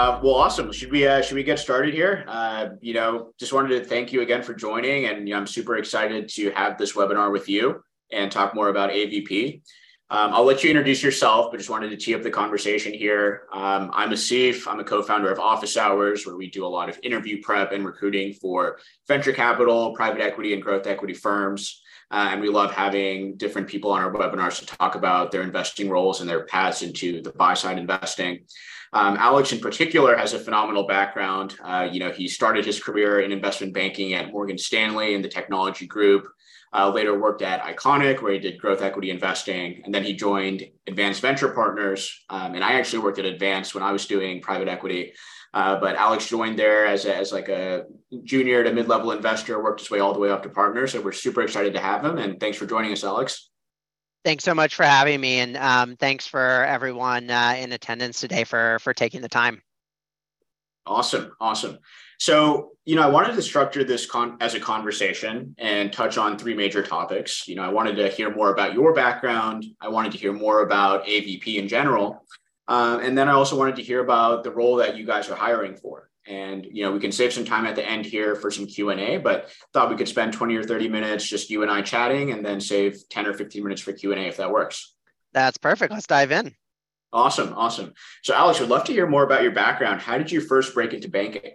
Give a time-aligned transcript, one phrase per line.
[0.00, 0.72] Uh, well, awesome.
[0.72, 2.24] Should we uh, should we get started here?
[2.26, 5.46] Uh, you know, just wanted to thank you again for joining, and you know, I'm
[5.46, 9.60] super excited to have this webinar with you and talk more about AVP.
[10.08, 13.42] Um, I'll let you introduce yourself, but just wanted to tee up the conversation here.
[13.52, 14.66] Um, I'm Asif.
[14.66, 18.32] I'm a co-founder of OfficeHours, where we do a lot of interview prep and recruiting
[18.32, 21.82] for venture capital, private equity, and growth equity firms.
[22.10, 25.90] Uh, and we love having different people on our webinars to talk about their investing
[25.90, 28.40] roles and their paths into the buy side investing.
[28.92, 31.56] Um, Alex, in particular, has a phenomenal background.
[31.62, 35.28] Uh, you know, he started his career in investment banking at Morgan Stanley in the
[35.28, 36.26] technology group.
[36.72, 40.64] Uh, later worked at ICONIQ, where he did growth equity investing, and then he joined
[40.86, 42.24] Advance Venture Partners.
[42.30, 45.12] Um, and I actually worked at Advance when I was doing private equity.
[45.52, 47.86] Uh, but Alex joined there as, a, as like a
[48.22, 50.86] junior to mid-level investor, worked his way all the way up to partner.
[50.86, 52.18] So we're super excited to have him.
[52.18, 53.49] And thanks for joining us, Alex.
[54.22, 58.44] Thanks so much for having me, and um, thanks for everyone uh, in attendance today
[58.44, 59.62] for for taking the time.
[60.86, 61.78] Awesome, awesome.
[62.18, 66.36] So, you know, I wanted to structure this con- as a conversation and touch on
[66.36, 67.48] three major topics.
[67.48, 69.64] You know, I wanted to hear more about your background.
[69.80, 72.26] I wanted to hear more about AVP in general,
[72.68, 75.36] uh, and then I also wanted to hear about the role that you guys are
[75.36, 78.50] hiring for and you know we can save some time at the end here for
[78.50, 81.82] some q&a but thought we could spend 20 or 30 minutes just you and i
[81.82, 84.94] chatting and then save 10 or 15 minutes for q&a if that works
[85.32, 86.54] that's perfect let's dive in
[87.12, 90.40] awesome awesome so alex would love to hear more about your background how did you
[90.40, 91.52] first break into banking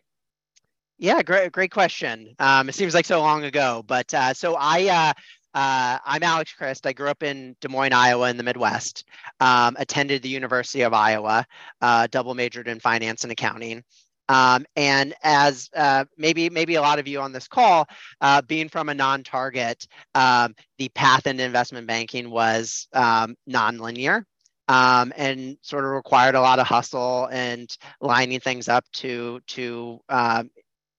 [0.97, 4.87] yeah great great question um, it seems like so long ago but uh, so i
[4.87, 5.13] uh,
[5.55, 6.85] uh, I'm Alex Christ.
[6.85, 9.05] I grew up in Des Moines, Iowa, in the Midwest.
[9.39, 11.45] Um, attended the University of Iowa.
[11.79, 13.81] Uh, double majored in finance and accounting.
[14.29, 17.87] Um, and as uh, maybe maybe a lot of you on this call,
[18.21, 24.25] uh, being from a non-target, um, the path into investment banking was um, non-linear.
[24.67, 27.69] Um, and sort of required a lot of hustle and
[28.01, 30.49] lining things up to to um,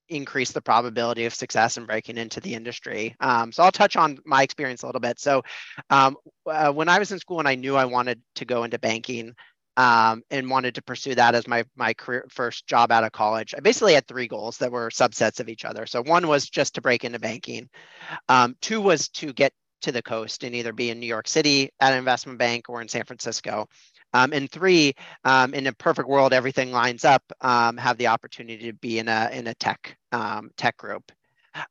[0.09, 3.17] increase the probability of success in breaking into the industry.
[3.21, 5.19] Um, so I'll touch on my experience a little bit.
[5.19, 5.43] So
[5.91, 8.79] um, uh, when I was in school and I knew I wanted to go into
[8.79, 9.35] banking,
[9.77, 13.55] um, and wanted to pursue that as my my career first job out of college.
[13.57, 15.87] I basically had three goals that were subsets of each other.
[15.87, 17.69] So one was just to break into banking.
[18.29, 21.71] Um, two was to get to the coast and either be in New York City
[21.81, 23.69] at an investment bank or in San Francisco.
[24.15, 24.95] Um, and three,
[25.25, 27.23] um, in a perfect world, everything lines up.
[27.41, 31.13] Um, have the opportunity to be in a in a tech um, tech group.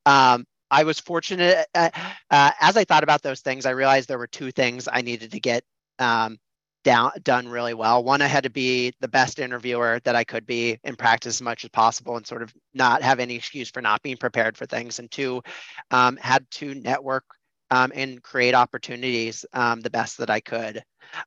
[0.06, 1.90] Um, I was fortunate uh,
[2.30, 3.66] uh, as I thought about those things.
[3.66, 5.64] I realized there were two things I needed to get
[6.00, 6.38] um,
[6.86, 8.04] down, done really well.
[8.04, 11.42] One, I had to be the best interviewer that I could be in practice as
[11.42, 14.68] much as possible and sort of not have any excuse for not being prepared for
[14.68, 15.00] things.
[15.00, 15.42] And two,
[15.92, 17.26] um, had to network
[17.72, 20.84] um, and create opportunities um, the best that I could.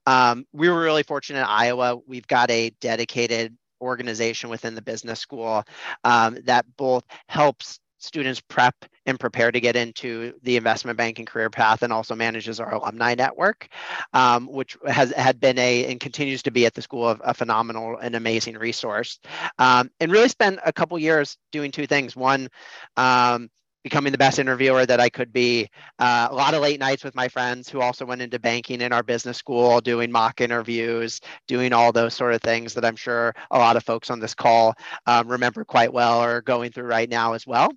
[0.07, 1.99] Um, we were really fortunate in Iowa.
[2.07, 5.65] We've got a dedicated organization within the business school
[6.05, 8.75] um, that both helps students prep
[9.07, 13.15] and prepare to get into the investment banking career path and also manages our alumni
[13.15, 13.69] network,
[14.13, 17.35] um, which has had been a and continues to be at the school of a
[17.35, 19.19] phenomenal and amazing resource.
[19.59, 22.17] Um, and really spent a couple years doing two things.
[22.17, 22.49] One,
[22.97, 23.51] um,
[23.85, 25.69] becoming the best interviewer that I could be.
[25.99, 28.93] Uh, a lot of late nights with my friends who also went into banking in
[28.93, 33.35] our business school, doing mock interviews, doing all those sort of things that I'm sure
[33.51, 34.75] a lot of folks on this call
[35.07, 37.71] um, remember quite well or going through right now as well.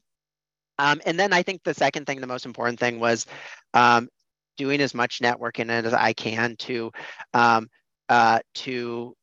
[0.81, 3.27] Um, and then I think the second thing, the most important thing was
[3.75, 4.09] um,
[4.57, 6.91] doing as much networking as I can to
[7.35, 7.69] um,
[8.09, 9.15] uh, to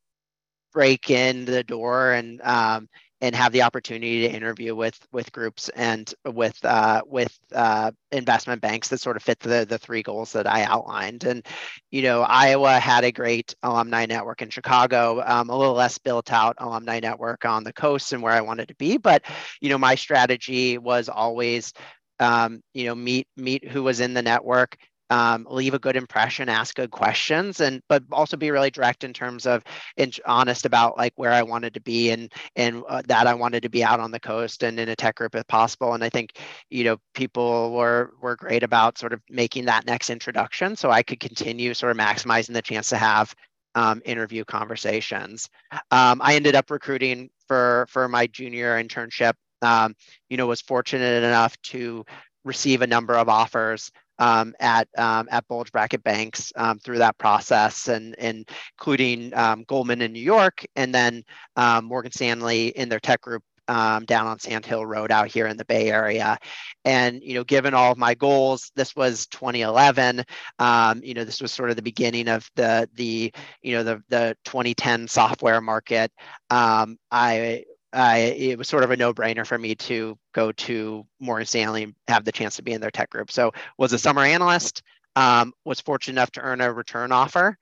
[0.72, 2.88] break in the door and um,
[3.20, 8.60] and have the opportunity to interview with with groups and with uh, with uh, investment
[8.62, 11.24] banks that sort of fit the the three goals that I outlined.
[11.24, 11.44] And
[11.90, 16.32] you know, Iowa had a great alumni network in Chicago, um, a little less built
[16.32, 18.96] out alumni network on the coast and where I wanted to be.
[18.98, 19.24] But
[19.60, 21.72] you know, my strategy was always
[22.20, 24.76] um, you know meet meet who was in the network
[25.10, 29.12] um, leave a good impression, ask good questions, and but also be really direct in
[29.12, 29.62] terms of
[29.96, 33.62] in, honest about like where I wanted to be and and uh, that I wanted
[33.62, 35.94] to be out on the coast and in a tech group if possible.
[35.94, 36.38] And I think
[36.70, 41.02] you know people were were great about sort of making that next introduction, so I
[41.02, 43.34] could continue sort of maximizing the chance to have
[43.74, 45.48] um, interview conversations.
[45.90, 49.34] Um, I ended up recruiting for for my junior internship.
[49.62, 49.94] Um,
[50.28, 52.04] you know, was fortunate enough to
[52.44, 57.18] receive a number of offers um, at um, at bulge bracket banks um, through that
[57.18, 58.48] process, and, and
[58.78, 61.24] including um, Goldman in New York, and then
[61.56, 65.46] um, Morgan Stanley in their tech group um, down on Sand Hill Road out here
[65.46, 66.38] in the Bay Area.
[66.84, 70.24] And, you know, given all of my goals, this was 2011.
[70.58, 73.32] Um, you know, this was sort of the beginning of the, the
[73.62, 76.10] you know, the, the 2010 software market.
[76.50, 81.46] Um, I, I, it was sort of a no-brainer for me to go to Morgan
[81.46, 83.30] Stanley and have the chance to be in their tech group.
[83.30, 84.82] So was a summer analyst,
[85.16, 87.56] um, was fortunate enough to earn a return offer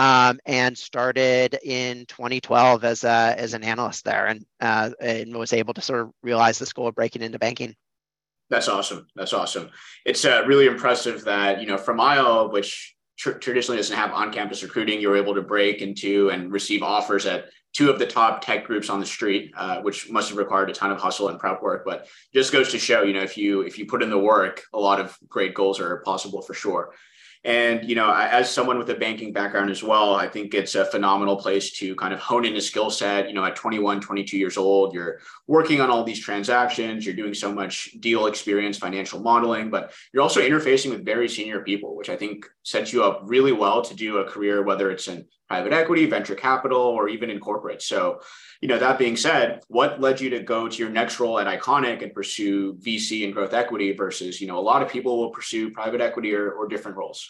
[0.00, 5.52] um, and started in 2012 as a as an analyst there, and uh, and was
[5.52, 7.74] able to sort of realize the school of breaking into banking.
[8.48, 9.06] That's awesome.
[9.14, 9.68] That's awesome.
[10.06, 14.62] It's uh, really impressive that you know from Iowa, which tr- traditionally doesn't have on-campus
[14.62, 18.44] recruiting, you were able to break into and receive offers at two of the top
[18.44, 21.38] tech groups on the street, uh, which must have required a ton of hustle and
[21.38, 21.84] prep work.
[21.84, 24.64] But just goes to show, you know, if you if you put in the work,
[24.72, 26.92] a lot of great goals are possible for sure.
[27.42, 30.84] And, you know, as someone with a banking background as well, I think it's a
[30.84, 33.28] phenomenal place to kind of hone in a skill set.
[33.28, 37.32] You know, at 21, 22 years old, you're working on all these transactions, you're doing
[37.32, 42.10] so much deal experience, financial modeling, but you're also interfacing with very senior people, which
[42.10, 45.72] I think sets you up really well to do a career, whether it's in private
[45.72, 47.82] equity, venture capital, or even in corporate.
[47.82, 48.20] So,
[48.60, 51.48] you know, that being said, what led you to go to your next role at
[51.48, 55.30] ICONIQ and pursue VC and growth equity versus, you know, a lot of people will
[55.30, 57.29] pursue private equity or, or different roles?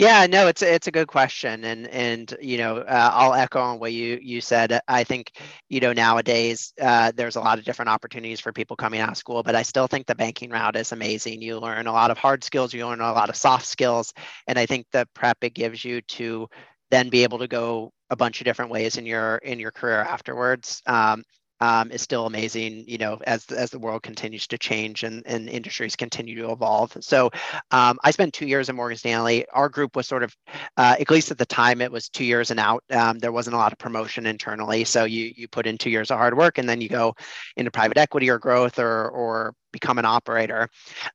[0.00, 3.78] Yeah, no, it's it's a good question, and and you know uh, I'll echo on
[3.78, 4.80] what you you said.
[4.88, 5.32] I think
[5.68, 9.18] you know nowadays uh, there's a lot of different opportunities for people coming out of
[9.18, 11.42] school, but I still think the banking route is amazing.
[11.42, 14.14] You learn a lot of hard skills, you learn a lot of soft skills,
[14.46, 16.48] and I think the prep it gives you to
[16.90, 20.00] then be able to go a bunch of different ways in your in your career
[20.00, 20.80] afterwards.
[20.86, 21.24] Um,
[21.60, 25.48] um, is still amazing, you know, as, as the world continues to change and, and
[25.48, 26.96] industries continue to evolve.
[27.00, 27.30] So
[27.70, 29.46] um, I spent two years at Morgan Stanley.
[29.52, 30.36] Our group was sort of,
[30.76, 32.82] uh, at least at the time, it was two years and out.
[32.90, 34.84] Um, there wasn't a lot of promotion internally.
[34.84, 37.14] So you, you put in two years of hard work and then you go
[37.56, 40.68] into private equity or growth or, or become an operator.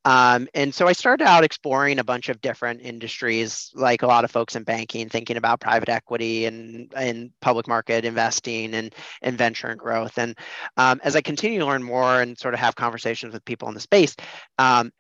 [0.04, 4.24] Um, and so I started out exploring a bunch of different industries, like a lot
[4.24, 9.38] of folks in banking, thinking about private equity and, and public market investing and, and
[9.38, 10.18] venture and growth.
[10.18, 10.38] And
[10.78, 13.74] um, as I continue to learn more and sort of have conversations with people in
[13.74, 14.16] the space,
[14.58, 14.92] um,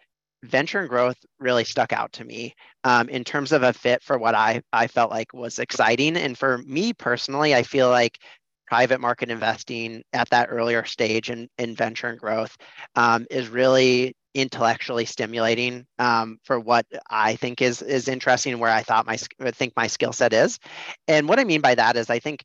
[0.43, 4.17] venture and growth really stuck out to me um, in terms of a fit for
[4.17, 6.17] what I, I felt like was exciting.
[6.17, 8.19] And for me personally, I feel like
[8.67, 12.56] private market investing at that earlier stage in, in venture and growth
[12.95, 18.71] um, is really intellectually stimulating um, for what I think is is interesting and where
[18.71, 20.59] I thought my think my skill set is.
[21.07, 22.44] And what I mean by that is I think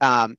[0.00, 0.36] um,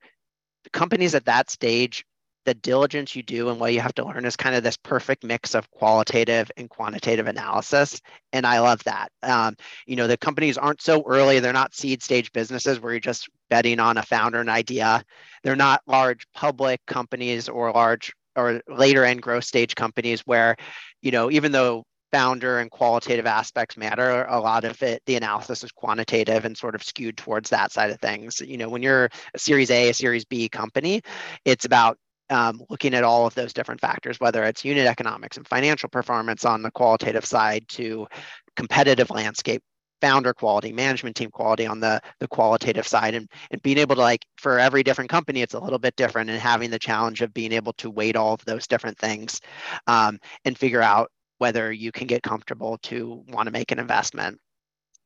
[0.71, 2.05] companies at that stage
[2.49, 5.23] the diligence you do and what you have to learn is kind of this perfect
[5.23, 8.01] mix of qualitative and quantitative analysis
[8.33, 9.11] and i love that.
[9.21, 9.55] Um,
[9.85, 13.29] you know the companies aren't so early they're not seed stage businesses where you're just
[13.49, 15.03] betting on a founder and idea.
[15.43, 20.55] They're not large public companies or large or later end growth stage companies where
[21.01, 25.63] you know even though founder and qualitative aspects matter a lot of it the analysis
[25.63, 28.41] is quantitative and sort of skewed towards that side of things.
[28.41, 31.01] You know when you're a series a a series b company
[31.45, 31.97] it's about
[32.29, 36.45] um, looking at all of those different factors, whether it's unit economics and financial performance
[36.45, 38.07] on the qualitative side to
[38.55, 39.61] competitive landscape,
[40.01, 44.01] founder quality, management team quality on the, the qualitative side, and, and being able to
[44.01, 47.33] like for every different company, it's a little bit different and having the challenge of
[47.33, 49.41] being able to weight all of those different things
[49.87, 54.37] um, and figure out whether you can get comfortable to want to make an investment.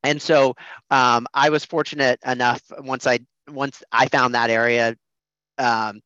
[0.03, 0.55] And so
[0.91, 4.95] um, I was fortunate enough once I once I found that area
[5.57, 6.01] um,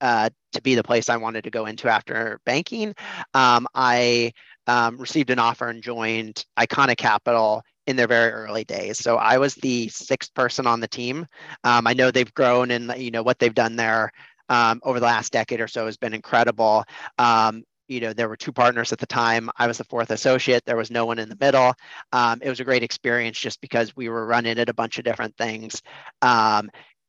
[0.00, 2.94] uh, to be the place I wanted to go into after banking.
[3.34, 4.32] Um, I
[4.66, 8.98] um, received an offer and joined ICONIQ Capital in their very early days.
[8.98, 11.26] So I was the sixth person on the team.
[11.64, 14.12] Um, I know they've grown and you know what they've done there
[14.48, 16.84] um, over the last decade or so has been incredible.
[17.18, 19.50] Um, you know, there were two partners at the time.
[19.56, 20.64] I was the fourth associate.
[20.64, 21.74] There was no one in the middle.
[22.12, 25.04] Um, it was a great experience just because we were running at a bunch of
[25.04, 25.82] different things.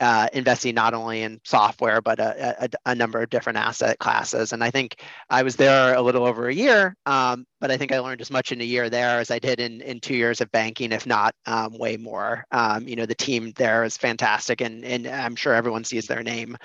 [0.01, 4.51] Uh, investing not only in software but a, a, a, number of different asset classes.
[4.51, 7.91] And I think I was there a little over a year, um, but I think
[7.91, 10.41] I learned as much in a year there as I did in in two years
[10.41, 12.46] of banking, if not um, way more.
[12.51, 16.24] Um, you know, the team there is fantastic, and and I'm sure everyone sees their
[16.24, 16.58] name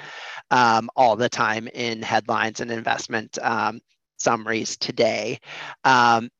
[0.50, 3.81] um, all the time in headlines and investment um,
[4.16, 5.40] summaries today.
[5.85, 6.31] Um,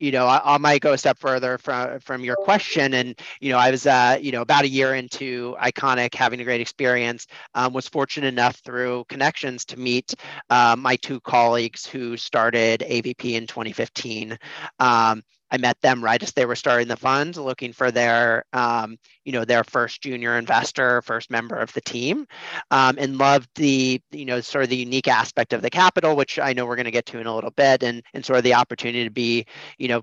[0.00, 2.94] you know, I, I, might go a step further from from your question.
[2.94, 6.44] And you know, I was uh, you know about a year into ICONIQ, having a
[6.44, 7.26] great experience.
[7.54, 10.14] Um, was fortunate enough through connections to meet
[10.50, 14.36] uh, my two colleagues who started AVP in 2015.
[14.80, 15.22] Um,
[15.54, 19.30] I met them right as they were starting the fund, looking for their, um, you
[19.30, 22.26] know, their first junior investor, first member of the team,
[22.72, 26.40] um, and loved the, you know, sort of the unique aspect of the capital, which
[26.40, 28.42] I know we're going to get to in a little bit, and and sort of
[28.42, 29.46] the opportunity to be,
[29.78, 30.02] you know,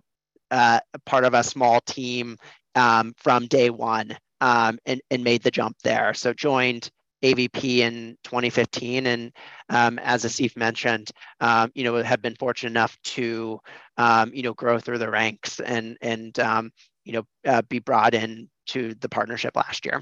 [0.51, 2.37] uh, part of a small team
[2.75, 6.13] um, from day one um, and, and made the jump there.
[6.13, 6.89] So joined
[7.23, 9.31] AVP in 2015, and
[9.69, 13.59] um, as Asif mentioned, um, you know, have been fortunate enough to,
[13.97, 16.71] um, you know, grow through the ranks and and um,
[17.03, 20.01] you know uh, be brought in to the partnership last year.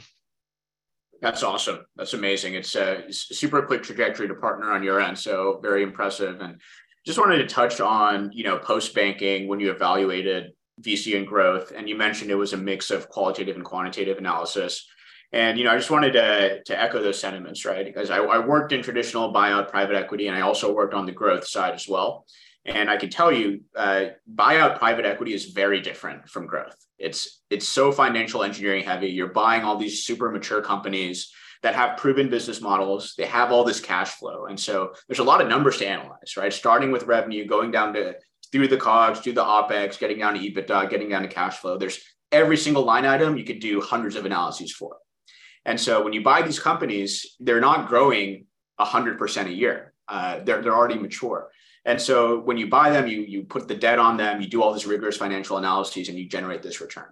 [1.21, 1.85] That's awesome.
[1.95, 2.53] That's amazing.
[2.53, 6.39] It's a super quick trajectory to partner on your end, so very impressive.
[6.39, 6.61] And
[7.05, 11.73] just wanted to touch on, you know, post banking when you evaluated VC and growth,
[11.75, 14.87] and you mentioned it was a mix of qualitative and quantitative analysis.
[15.31, 17.85] And you know, I just wanted to to echo those sentiments, right?
[17.85, 21.11] Because I, I worked in traditional buyout private equity, and I also worked on the
[21.11, 22.25] growth side as well.
[22.65, 26.75] And I can tell you, uh, buyout private equity is very different from growth.
[26.97, 29.07] It's it's so financial engineering heavy.
[29.07, 31.31] You're buying all these super mature companies
[31.61, 33.13] that have proven business models.
[33.17, 36.37] They have all this cash flow, and so there's a lot of numbers to analyze,
[36.37, 36.51] right?
[36.51, 38.15] Starting with revenue, going down to
[38.51, 41.77] through the COGS, through the OPEX, getting down to EBITDA, getting down to cash flow.
[41.77, 41.99] There's
[42.31, 44.97] every single line item you could do hundreds of analyses for.
[45.69, 48.47] And so when you buy these companies, they're not growing
[48.79, 49.93] 100% a year.
[50.07, 51.51] Uh, they're, they're already mature.
[51.85, 54.63] And so when you buy them, you, you put the debt on them, you do
[54.63, 57.05] all this rigorous financial analyses, and you generate this return.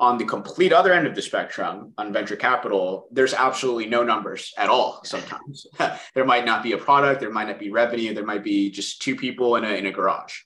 [0.00, 4.52] On the complete other end of the spectrum, on venture capital, there's absolutely no numbers
[4.58, 5.68] at all sometimes.
[6.14, 9.00] there might not be a product, there might not be revenue, there might be just
[9.00, 10.40] two people in a, in a garage.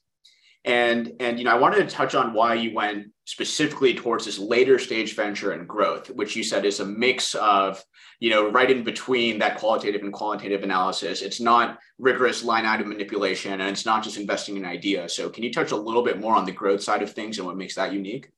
[0.64, 4.38] And, and you know, I wanted to touch on why you went specifically towards this
[4.38, 7.82] later stage venture and growth, which you said is a mix of,
[8.18, 11.22] you know, right in between that qualitative and quantitative analysis.
[11.22, 15.14] It's not rigorous line item manipulation and it's not just investing in ideas.
[15.14, 17.46] So can you touch a little bit more on the growth side of things and
[17.46, 18.28] what makes that unique?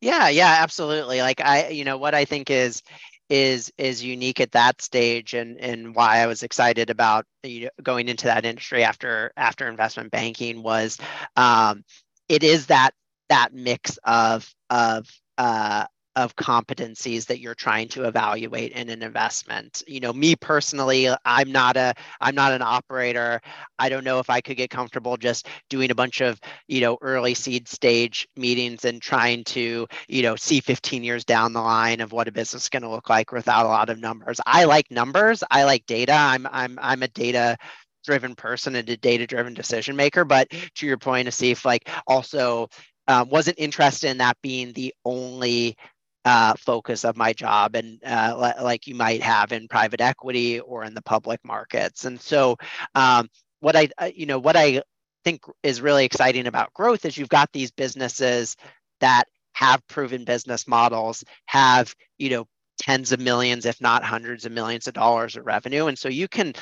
[0.00, 1.22] Yeah, yeah, absolutely.
[1.22, 2.82] Like I, you know, what I think is
[3.30, 7.70] is is unique at that stage and and why I was excited about you know,
[7.82, 10.98] going into that industry after after investment banking was
[11.36, 11.84] um,
[12.28, 12.90] it is that
[13.28, 15.08] that mix of of
[15.38, 15.86] uh,
[16.20, 19.82] of competencies that you're trying to evaluate in an investment.
[19.88, 23.40] You know me personally i'm not a i'm not an operator.
[23.78, 26.98] I don't know if i could get comfortable just doing a bunch of you know
[27.02, 32.00] early seed stage meetings and trying to you know see 15 years down the line
[32.00, 34.40] of what a business is going to look like without a lot of numbers.
[34.46, 35.42] I like numbers.
[35.50, 36.12] I like data.
[36.12, 37.56] I'm i'm i'm a data
[38.04, 40.24] driven person and a data driven decision maker.
[40.24, 42.68] But to your point Asif like also
[43.08, 45.76] um, wasn't interested in that being the only
[46.24, 50.84] uh, focus of my job and uh, like you might have in private equity or
[50.84, 52.04] in the public markets.
[52.04, 52.56] And so
[52.94, 53.28] um,
[53.60, 54.82] what i uh, you know what i
[55.24, 58.56] think is really exciting about growth is you've got these businesses
[59.00, 62.46] that have proven business models have you know
[62.80, 65.86] tens of millions if not hundreds of millions of dollars of revenue.
[65.86, 66.54] And so you can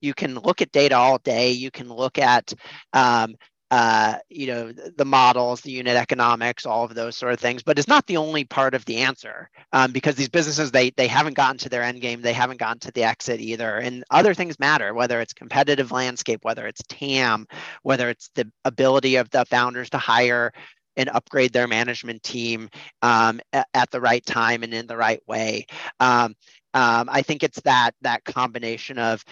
[0.00, 1.52] you can look at data all day.
[1.52, 2.52] You can look at
[2.92, 3.36] um,
[3.70, 7.78] uh, you know the models the unit economics all of those sort of things but
[7.78, 11.34] it's not the only part of the answer um, because these businesses they they haven't
[11.34, 14.58] gotten to their end game they haven't gotten to the exit either and other things
[14.60, 17.46] matter whether it's competitive landscape whether it's tam
[17.82, 20.52] whether it's the ability of the founders to hire
[20.96, 22.68] and upgrade their management team
[23.02, 25.66] um, at, at, the right time and in the right way.
[25.98, 26.36] Um,
[26.74, 29.24] um, i think it's that that combination of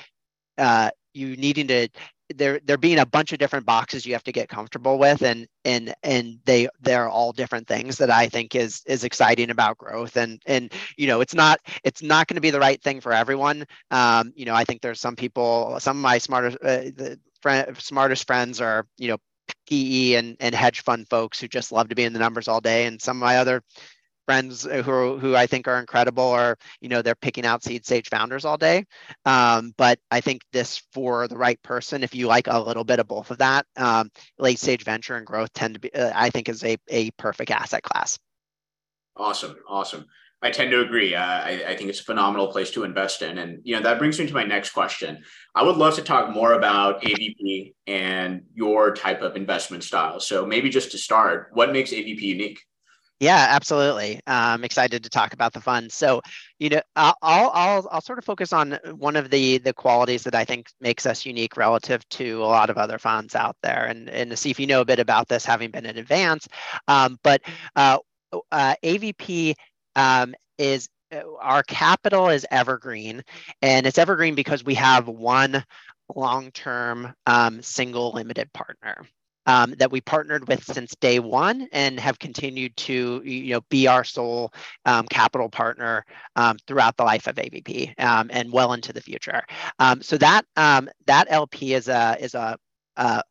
[0.59, 1.89] uh, you needing to
[2.35, 5.47] there there being a bunch of different boxes you have to get comfortable with and
[5.64, 10.17] and and they they're all different things that I think is is exciting about growth.
[10.17, 13.12] And and you know it's not it's not going to be the right thing for
[13.12, 13.67] everyone.
[13.91, 17.76] Um, you know I think there's some people some of my smartest uh, the friend,
[17.79, 19.19] smartest friends are you know
[19.69, 22.61] PE and, and hedge fund folks who just love to be in the numbers all
[22.61, 22.87] day.
[22.87, 23.62] And some of my other
[24.26, 28.09] friends who who I think are incredible are you know they're picking out seed stage
[28.09, 28.85] founders all day.
[29.25, 33.00] Um, but I think this for the right person, if you like a little bit
[33.00, 36.31] of both of that, um, late stage venture and growth tend to be uh, I
[36.31, 38.19] think is a a perfect asset class.
[39.17, 40.07] Awesome, awesome.
[40.45, 41.14] I tend to agree.
[41.14, 44.00] Uh, I, I, think it's a phenomenal place to invest in, and you know that
[44.00, 45.23] brings me to my next question.
[45.55, 50.19] I would love to talk more about AVP and your type of investment style.
[50.19, 52.59] So maybe just to start, what makes AVP unique?
[53.23, 54.21] Yeah, absolutely.
[54.26, 55.93] I'm excited to talk about the fund.
[55.93, 56.23] So,
[56.59, 60.35] you know, I'll, I'll I'll sort of focus on one of the the qualities that
[60.35, 64.11] I think makes us unique relative to a lot of other funds out there, and
[64.11, 66.49] and to see if you know a bit about this, having been in Advance.
[66.88, 67.43] Um, but
[67.76, 67.99] uh,
[68.50, 69.55] uh, AVP
[69.95, 73.23] um, is uh, our capital is evergreen,
[73.62, 75.64] and it's evergreen because we have one
[76.17, 79.07] long-term um, single limited partner.
[79.46, 83.88] Um, that we partnered with since day one and have continued to you know be
[83.88, 84.52] our sole
[84.84, 86.04] um, capital partner
[86.37, 89.42] um, throughout the life of AVP um, and well into the future.
[89.80, 92.56] Um, so that um, that LP is a is a,
[92.96, 93.22] a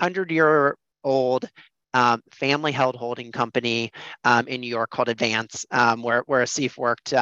[0.00, 1.48] hundred year old
[1.94, 3.90] um, family held holding company
[4.24, 7.14] um, in New York called Advance, um, where, where Asif worked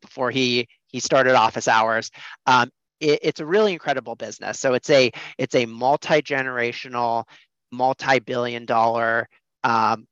[0.00, 2.10] before he, he started OfficeHours.
[3.00, 4.60] It, it's a really incredible business.
[4.60, 7.24] So it's a it's a multi generational
[7.72, 9.28] multi-billion dollar
[9.64, 10.06] um,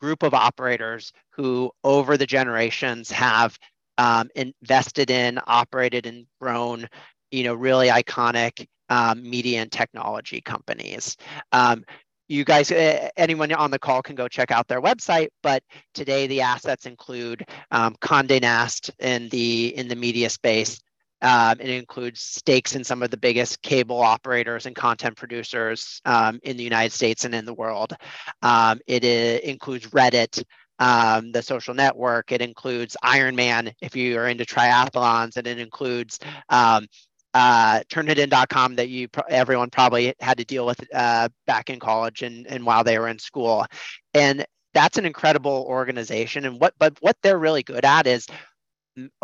[0.00, 3.58] group of operators who over the generations have
[3.98, 6.86] um, invested in operated and grown
[7.30, 11.16] you know really iconic um, media and technology companies.
[11.52, 11.84] Um,
[12.28, 12.70] you guys
[13.16, 15.62] anyone on the call can go check out their website but
[15.94, 20.78] today the assets include um, Condé Nast in the in the media space
[21.22, 26.38] um, it includes stakes in some of the biggest cable operators and content producers um,
[26.42, 27.94] in the United States and in the world.
[28.42, 30.42] Um, it, includes Reddit,
[30.78, 32.30] um, the social network.
[32.30, 36.86] It includes Ironman if you are into triathlons, and it includes um,
[37.34, 42.46] uh, turnitin.com that you everyone probably had to deal with uh, back in college and,
[42.46, 43.66] and while they were in school.
[44.14, 46.44] And that's an incredible organization.
[46.44, 48.26] And what but what they're really good at is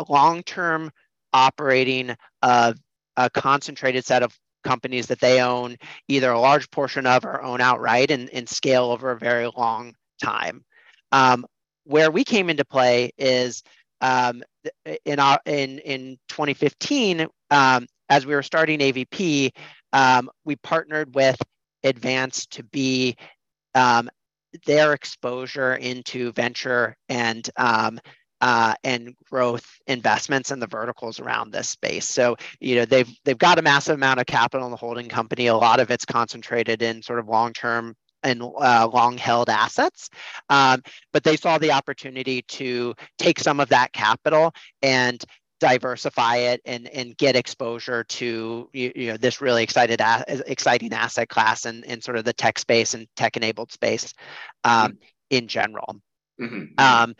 [0.07, 0.91] long-term
[1.35, 2.73] operating a,
[3.17, 5.75] a concentrated set of companies that they own
[6.07, 9.93] either a large portion of or own outright and, and scale over a very long
[10.23, 10.63] time.
[11.11, 11.45] Um,
[11.83, 13.61] where we came into play is
[14.01, 14.43] um,
[15.03, 19.51] in, our, in, in 2015, um, as we were starting AVP,
[19.93, 21.37] um, we partnered with
[21.83, 23.15] Advance to be
[23.75, 24.09] um,
[24.65, 27.99] their exposure into venture and um,
[28.45, 32.07] uh, and growth investments in the verticals around this space.
[32.07, 35.47] So, you know, they've they've got a massive amount of capital in the holding company.
[35.47, 40.11] A lot of it's concentrated in sort of long-term and uh, long-held assets,
[40.51, 45.25] um, but they saw the opportunity to take some of that capital and
[45.59, 49.99] diversify it and and get exposure to you, you know this really excited
[50.45, 54.13] exciting asset class and in sort of the tech space and tech enabled space
[54.65, 54.97] um, mm-hmm.
[55.31, 55.95] in general.
[56.39, 56.65] Mm-hmm.
[56.77, 57.15] Um,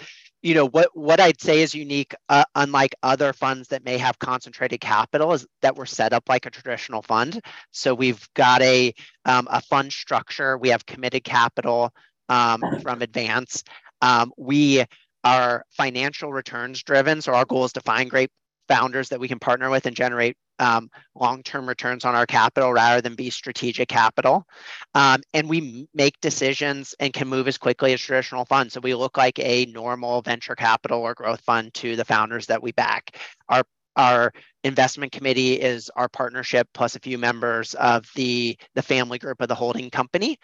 [0.45, 4.19] you know what what I'd say is unique, uh, unlike other funds that may have
[4.19, 7.41] concentrated capital, is that we're set up like a traditional fund.
[7.71, 8.93] So we've got a
[9.25, 10.59] um, a fund structure.
[10.59, 11.91] We have committed capital
[12.29, 13.63] um, from Advance.
[14.03, 14.85] Um, we
[15.23, 17.21] are financial returns driven.
[17.23, 18.29] So our goal is to find great
[18.67, 23.01] founders that we can partner with and generate um, long-term returns on our capital rather
[23.01, 24.45] than be strategic capital.
[24.93, 28.73] Um, and we make decisions and can move as quickly as traditional funds.
[28.73, 32.61] So we look like a normal venture capital or growth fund to the founders that
[32.63, 33.17] we back.
[33.49, 33.63] Our
[33.97, 39.41] our investment committee is our partnership plus a few members of the the family group
[39.41, 40.37] of the holding company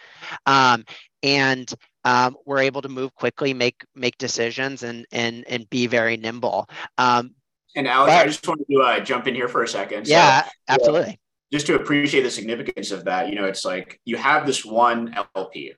[0.45, 0.85] um,
[1.23, 6.17] and um, we're able to move quickly make make decisions and and and be very
[6.17, 7.31] nimble um,
[7.75, 10.05] and Alex, I just wanted to uh, jump in here for a second.
[10.05, 11.19] So, yeah, absolutely.
[11.51, 15.15] just to appreciate the significance of that, you know, it's like you have this one
[15.35, 15.73] LP,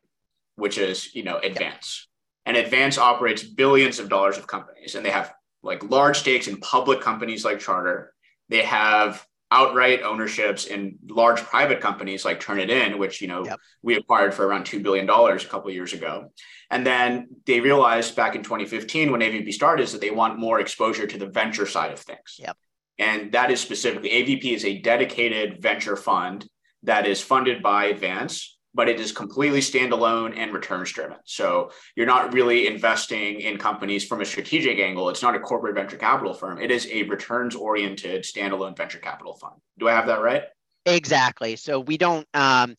[0.55, 2.07] which is, you know, Advance.
[2.45, 6.57] And Advance operates billions of dollars of companies, and they have like large stakes in
[6.57, 8.13] public companies like Charter.
[8.49, 13.59] They have outright ownerships in large private companies like Turnitin, which you know yep.
[13.83, 16.31] we acquired for around two billion dollars a couple years ago.
[16.71, 20.59] And then they realized back in 2015 when AVP started is that they want more
[20.59, 22.39] exposure to the venture side of things.
[22.39, 22.57] Yep.
[22.97, 26.47] And that is specifically AVP is a dedicated venture fund
[26.81, 31.17] that is funded by Advance but it is completely standalone and returns driven.
[31.25, 35.09] So you're not really investing in companies from a strategic angle.
[35.09, 36.59] It's not a corporate venture capital firm.
[36.59, 39.55] It is a returns oriented standalone venture capital fund.
[39.77, 40.43] Do I have that right?
[40.85, 41.55] Exactly.
[41.55, 42.75] So we don't um,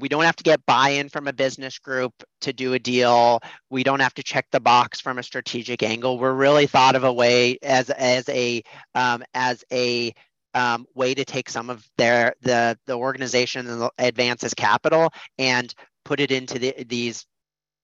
[0.00, 3.40] we don't have to get buy-in from a business group to do a deal.
[3.70, 6.18] We don't have to check the box from a strategic angle.
[6.18, 8.62] We're really thought of a way as as a
[8.94, 10.12] um, as a
[10.54, 16.20] um, way to take some of their the the organization and Advance's capital and put
[16.20, 17.26] it into the, these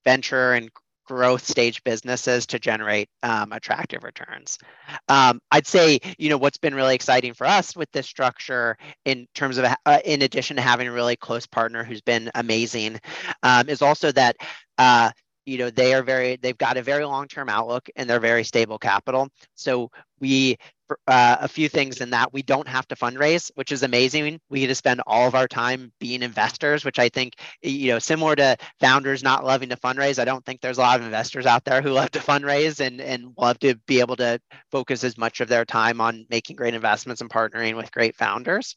[0.04, 0.70] venture and
[1.06, 4.58] growth stage businesses to generate um, attractive returns.
[5.08, 9.26] Um, I'd say, you know, what's been really exciting for us with this structure in
[9.34, 13.00] terms of, uh, in addition to having a really close partner who's been amazing,
[13.42, 14.36] um, is also that,
[14.78, 15.10] uh,
[15.46, 18.78] you know, they are very, they've got a very long-term outlook and they're very stable
[18.78, 19.28] capital.
[19.54, 20.56] So we
[21.06, 24.40] uh, a few things in that we don't have to fundraise, which is amazing.
[24.50, 27.98] We get to spend all of our time being investors, which I think, you know,
[27.98, 31.46] similar to founders not loving to fundraise, I don't think there's a lot of investors
[31.46, 35.16] out there who love to fundraise and, and love to be able to focus as
[35.16, 38.76] much of their time on making great investments and partnering with great founders.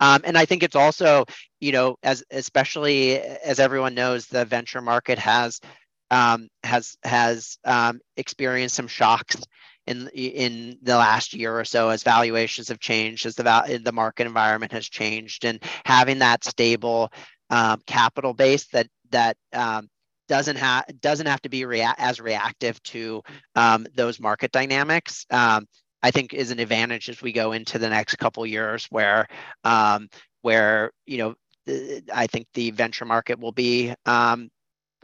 [0.00, 1.24] Um, and I think it's also,
[1.60, 5.60] you know, as especially as everyone knows, the venture market has
[6.10, 9.36] um, has has um, experienced some shocks
[9.86, 13.92] in in the last year or so as valuations have changed, as the val- the
[13.92, 17.12] market environment has changed, and having that stable
[17.50, 19.88] um, capital base that that um,
[20.28, 23.22] doesn't have doesn't have to be rea- as reactive to
[23.54, 25.26] um, those market dynamics.
[25.30, 25.66] Um,
[26.02, 29.26] I think is an advantage as we go into the next couple years, where
[29.64, 30.08] um,
[30.42, 31.34] where you know
[32.12, 34.50] I think the venture market will be um,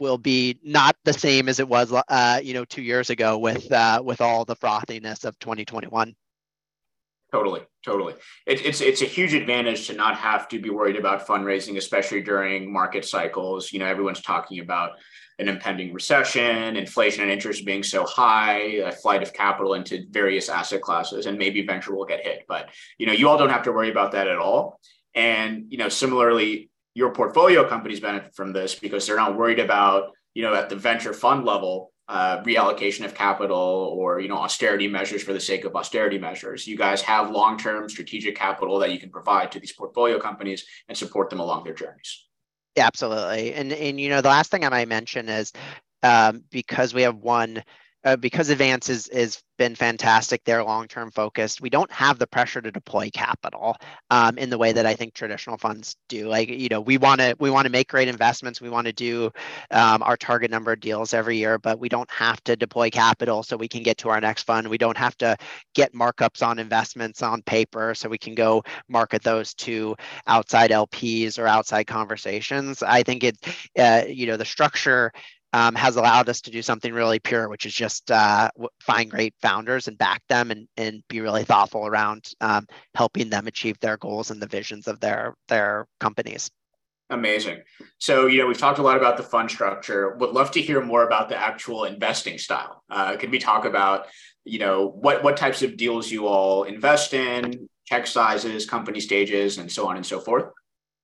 [0.01, 3.71] will be not the same as it was, uh, you know, two years ago with
[3.71, 6.13] uh, with all the frothiness of 2021.
[7.31, 8.15] Totally, totally.
[8.45, 12.21] It, it's it's a huge advantage to not have to be worried about fundraising, especially
[12.21, 13.71] during market cycles.
[13.71, 14.93] You know, everyone's talking about
[15.37, 20.49] an impending recession, inflation and interest being so high, a flight of capital into various
[20.49, 22.43] asset classes, and maybe venture will get hit.
[22.47, 24.79] But you know, you all don't have to worry about that at all.
[25.13, 30.11] And you know, similarly, your portfolio companies benefit from this because they're not worried about,
[30.33, 34.85] you know, at the venture fund level, uh, reallocation of capital or you know austerity
[34.85, 36.67] measures for the sake of austerity measures.
[36.67, 40.97] You guys have long-term strategic capital that you can provide to these portfolio companies and
[40.97, 42.25] support them along their journeys.
[42.75, 45.53] Absolutely, and and you know the last thing I might mention is
[46.03, 47.63] um, because we have one
[48.03, 50.43] uh, because Advance is is been fantastic.
[50.43, 51.61] They're long term focused.
[51.61, 53.77] We don't have the pressure to deploy capital
[54.09, 56.27] um, in the way that I think traditional funds do.
[56.27, 58.59] Like you know, we want to we want to make great investments.
[58.59, 59.29] We want to do
[59.69, 63.43] um, our target number of deals every year, but we don't have to deploy capital
[63.43, 64.67] so we can get to our next fund.
[64.67, 65.37] We don't have to
[65.75, 71.37] get markups on investments on paper so we can go market those to outside LPs
[71.37, 72.81] or outside conversations.
[72.81, 73.37] I think it,
[73.77, 75.11] uh, you know, the structure
[75.53, 78.49] um, has allowed us to do something really pure, which is just uh,
[78.81, 83.47] find great founders and back them and, and be really thoughtful around um, helping them
[83.47, 86.49] achieve their goals and the visions of their their companies.
[87.09, 87.61] Amazing.
[87.97, 90.15] So, you know, we've talked a lot about the fund structure.
[90.15, 92.83] Would love to hear more about the actual investing style.
[92.89, 94.07] Uh, could we talk about,
[94.45, 99.57] you know, what what types of deals you all invest in, check sizes, company stages,
[99.57, 100.45] and so on and so forth?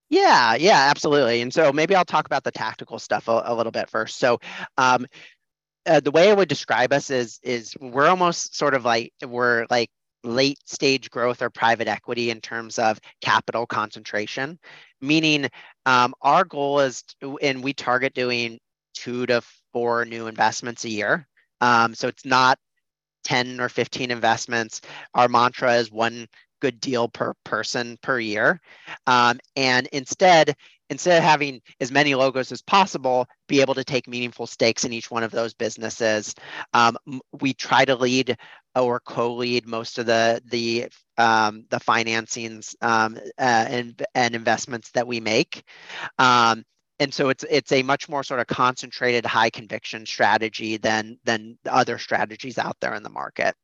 [0.10, 1.42] Yeah, yeah, absolutely.
[1.42, 4.18] And so maybe I'll talk about the tactical stuff a, a little bit first.
[4.20, 4.40] So,
[4.78, 5.06] um,
[5.88, 9.66] uh, the way I would describe us is is we're almost sort of like we're
[9.72, 9.90] like
[10.24, 14.60] late stage growth or private equity in terms of capital concentration,
[15.02, 15.50] meaning
[15.86, 18.60] um, our goal is, to, and we target doing
[18.96, 19.42] two to
[19.74, 21.28] four new investments a year.
[21.62, 22.60] Um, so it's not
[23.24, 24.82] 10 or 15 investments.
[25.14, 26.28] Our mantra is one
[26.60, 28.62] good deal per person per year.
[29.06, 30.56] Um, and instead,
[30.90, 34.94] instead of having as many logos as possible, be able to take meaningful stakes in
[34.94, 36.34] each one of those businesses.
[36.74, 36.98] Um,
[37.42, 38.38] we try to lead
[38.76, 45.08] or co-lead most of the the um, the financings um, uh, and and investments that
[45.08, 45.64] we make.
[46.20, 46.64] Um,
[47.00, 51.58] and so it's it's a much more sort of concentrated high conviction strategy than than
[51.70, 53.56] other strategies out there in the market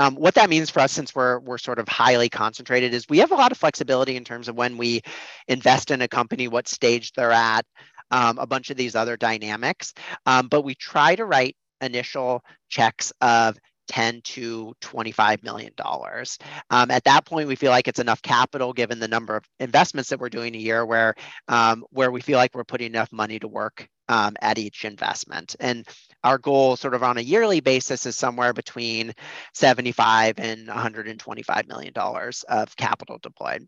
[0.00, 3.18] um, what that means for us, since we're we're sort of highly concentrated, is we
[3.18, 5.02] have a lot of flexibility in terms of when we
[5.46, 7.66] invest in a company, what stage they're at,
[8.10, 9.92] um, a bunch of these other dynamics.
[10.24, 13.58] Um, but we try to write initial checks of
[13.88, 16.38] 10 to 25 million dollars.
[16.70, 20.08] Um, at that point, we feel like it's enough capital given the number of investments
[20.08, 21.14] that we're doing a year, where
[21.48, 25.54] um, where we feel like we're putting enough money to work um, at each investment.
[25.60, 25.86] And
[26.24, 29.14] our goal, sort of on a yearly basis, is somewhere between
[29.54, 33.66] 75 and 125 million dollars of capital deployed.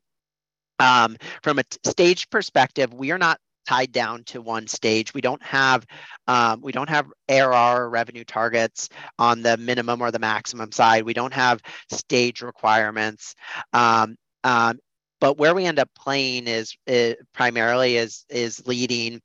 [0.81, 5.14] Um, from a t- stage perspective, we are not tied down to one stage.
[5.14, 5.87] We don't have
[6.26, 8.88] um, we don't have ARR revenue targets
[9.20, 11.05] on the minimum or the maximum side.
[11.05, 11.61] We don't have
[11.92, 13.37] stage requirements.
[13.72, 14.81] Um, um,
[15.20, 19.20] but where we end up playing is, is primarily is is leading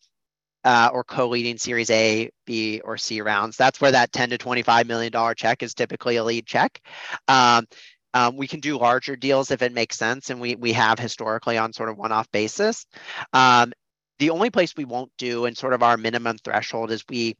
[0.63, 3.57] uh, or co-leading Series A, B, or C rounds.
[3.57, 6.81] That's where that 10 to 25 million dollar check is typically a lead check.
[7.27, 7.65] Um,
[8.13, 11.57] um, we can do larger deals if it makes sense, and we we have historically
[11.57, 12.85] on sort of one-off basis.
[13.33, 13.73] Um,
[14.19, 17.35] the only place we won't do, and sort of our minimum threshold, is we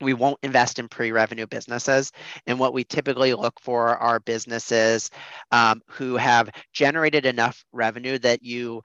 [0.00, 2.12] we won't invest in pre-revenue businesses
[2.46, 5.10] and what we typically look for are businesses
[5.52, 8.82] um, who have generated enough revenue that you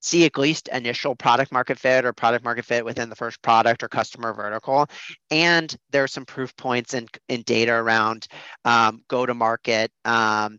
[0.00, 3.82] see at least initial product market fit or product market fit within the first product
[3.82, 4.86] or customer vertical.
[5.30, 8.26] And there are some proof points in, in data around
[8.64, 10.58] um, go to market um,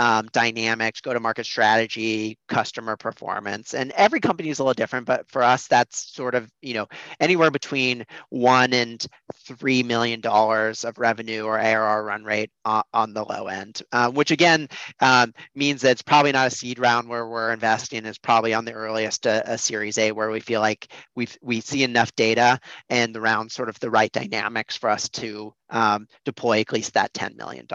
[0.00, 3.74] um, dynamics, go to market strategy, customer performance.
[3.74, 6.88] And every company is a little different, but for us, that's sort of, you know,
[7.20, 9.06] anywhere between one and
[9.46, 14.30] $3 million of revenue or ARR run rate on, on the low end, uh, which
[14.30, 14.68] again
[15.00, 18.06] um, means that it's probably not a seed round where we're investing.
[18.06, 21.28] It's probably on the earliest a, uh, a Series A where we feel like we
[21.42, 22.58] we see enough data
[22.88, 26.94] and the round sort of the right dynamics for us to um, deploy at least
[26.94, 27.66] that $10 million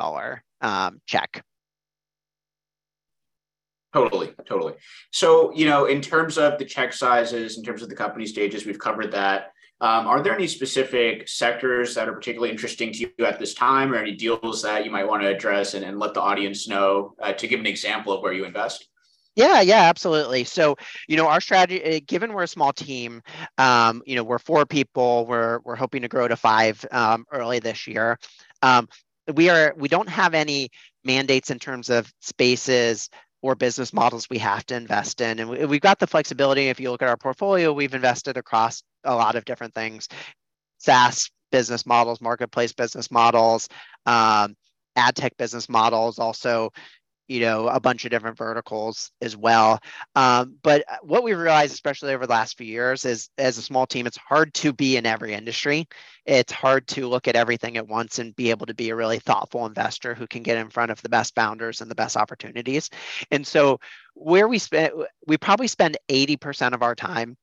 [0.61, 1.43] um, check.
[3.95, 4.73] Totally, totally.
[5.11, 8.65] So, you know, in terms of the check sizes, in terms of the company stages,
[8.65, 9.53] we've covered that.
[9.79, 13.93] Um, are there any specific sectors that are particularly interesting to you at this time,
[13.93, 17.15] or any deals that you might want to address and, and let the audience know
[17.21, 18.87] uh, to give an example of where you invest?
[19.35, 20.43] Yeah, yeah, absolutely.
[20.43, 20.75] So,
[21.07, 23.21] you know, our strategy, eh, given we're a small team,
[23.57, 25.25] um, you know, we're four people.
[25.25, 28.17] We're we're hoping to grow to five um, early this year.
[28.61, 28.87] Um,
[29.33, 30.69] we are we don't have any
[31.03, 33.09] mandates in terms of spaces
[33.45, 35.37] or business models we have to invest in.
[35.37, 36.69] And we, have got the flexibility.
[36.69, 40.09] If you look at our portfolio, we've invested across a lot of different things
[40.79, 43.69] SaaS business models, marketplace business models,
[44.07, 44.55] um,
[44.95, 46.71] ad tech business models, also
[47.27, 49.79] you know a bunch of different verticals as well.
[50.15, 53.61] Um, but uh, what we realized especially over the last few years is as a
[53.61, 55.87] small team it's hard to be in every industry.
[56.25, 59.19] It's hard to look at everything at once and be able to be a really
[59.19, 62.89] thoughtful investor who can get in front of the best founders and the best opportunities.
[63.31, 63.79] And so
[64.13, 64.93] where we spend
[65.27, 67.37] we probably spend 80% of our time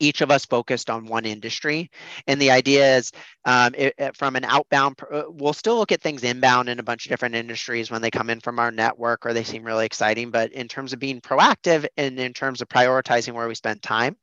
[0.00, 1.90] each of us focused on one industry.
[2.26, 3.12] And the idea is
[3.44, 6.82] um, it, it, from an outbound, uh, we'll still look at things inbound in a
[6.82, 9.86] bunch of different industries when they come in from our network or they seem really
[9.86, 10.30] exciting.
[10.30, 14.16] But in terms of being proactive and in terms of prioritizing where we spend time,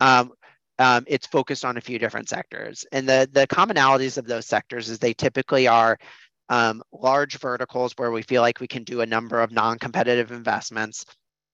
[0.00, 0.32] um,
[0.78, 2.86] um, it's focused on a few different sectors.
[2.92, 5.98] And the, the commonalities of those sectors is they typically are
[6.48, 11.04] um, large verticals where we feel like we can do a number of non-competitive investments.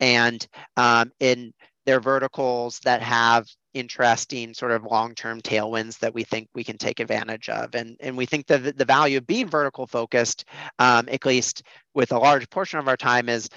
[0.00, 0.46] And
[0.76, 1.52] um, in
[1.86, 7.00] they're verticals that have interesting sort of long-term tailwinds that we think we can take
[7.00, 7.74] advantage of.
[7.74, 10.44] And, and we think that the value of being vertical focused,
[10.78, 11.62] um, at least
[11.94, 13.48] with a large portion of our time, is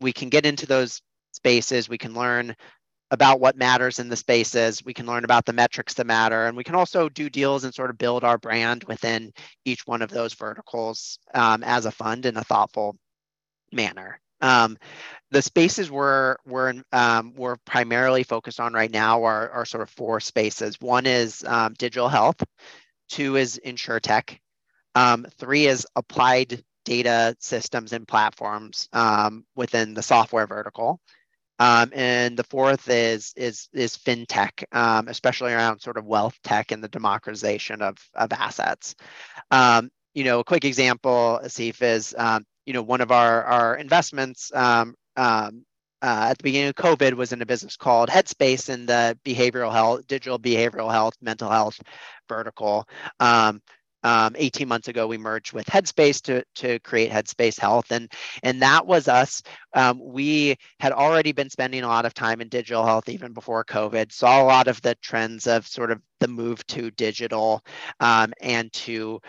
[0.00, 2.54] we can get into those spaces, we can learn
[3.10, 6.56] about what matters in the spaces, we can learn about the metrics that matter, and
[6.56, 9.32] we can also do deals and sort of build our brand within
[9.64, 12.96] each one of those verticals um, as a fund in a thoughtful
[13.72, 14.18] manner.
[14.40, 14.76] Um,
[15.30, 19.90] the spaces we're we're um, we're primarily focused on right now are, are sort of
[19.90, 20.80] four spaces.
[20.80, 22.42] One is um, digital health,
[23.08, 24.38] two is insurtech,
[24.94, 31.00] um, three is applied data systems and platforms um, within the software vertical.
[31.58, 36.72] Um, and the fourth is is is fintech, um, especially around sort of wealth tech
[36.72, 38.94] and the democratization of of assets.
[40.14, 44.50] You know, a quick example, Asif, is um, you know, one of our, our investments
[44.54, 45.64] um, um,
[46.02, 49.72] uh, at the beginning of COVID was in a business called Headspace in the behavioral
[49.72, 51.80] health, digital behavioral health, mental health
[52.28, 52.86] vertical.
[53.20, 53.62] Um,
[54.02, 57.90] um, 18 months ago, we merged with Headspace to, to create Headspace Health.
[57.90, 59.42] And, and that was us.
[59.72, 63.64] Um, we had already been spending a lot of time in digital health even before
[63.64, 67.64] COVID, saw a lot of the trends of sort of the move to digital
[67.98, 69.20] and to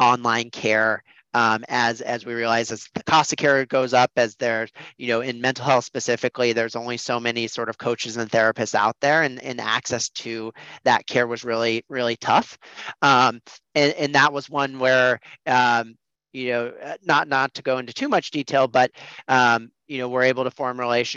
[0.00, 1.02] online care
[1.34, 5.06] um, as as we realize as the cost of care goes up as there's you
[5.08, 8.96] know in mental health specifically there's only so many sort of coaches and therapists out
[9.00, 10.52] there and, and access to
[10.84, 12.58] that care was really really tough.
[13.02, 13.40] Um,
[13.74, 15.96] and, and that was one where um,
[16.32, 18.90] you know uh, not not to go into too much detail but
[19.28, 21.08] um, you know we're able to form relationships